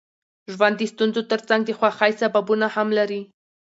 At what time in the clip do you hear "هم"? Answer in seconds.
2.75-2.87